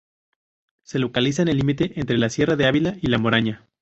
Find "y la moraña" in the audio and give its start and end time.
3.03-3.67